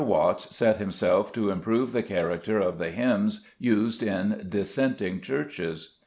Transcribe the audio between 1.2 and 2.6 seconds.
to improve the character